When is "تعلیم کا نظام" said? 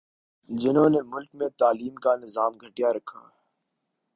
1.59-2.51